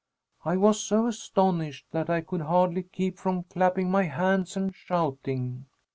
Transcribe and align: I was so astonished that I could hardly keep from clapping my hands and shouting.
I 0.43 0.57
was 0.57 0.81
so 0.81 1.05
astonished 1.05 1.85
that 1.91 2.09
I 2.09 2.21
could 2.21 2.41
hardly 2.41 2.81
keep 2.81 3.19
from 3.19 3.43
clapping 3.43 3.91
my 3.91 4.05
hands 4.05 4.57
and 4.57 4.73
shouting. 4.73 5.67